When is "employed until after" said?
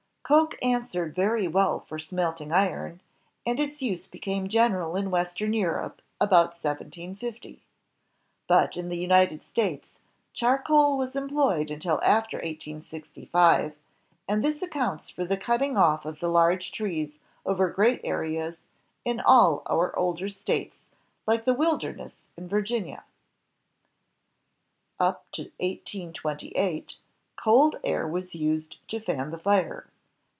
11.17-12.37